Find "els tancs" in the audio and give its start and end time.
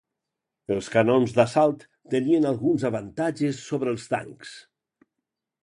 3.97-4.59